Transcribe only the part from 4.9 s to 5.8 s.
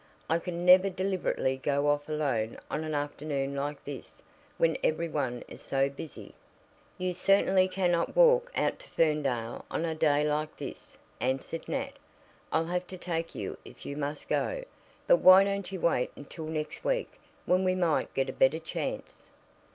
one is